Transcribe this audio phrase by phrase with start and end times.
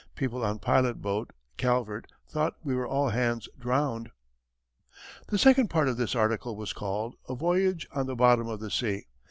[0.15, 4.09] People on pilot boat Calvert thought we were all hands drowned.
[5.27, 8.71] The second part of this article was called "A Voyage on the Bottom of the
[8.71, 9.05] Sea."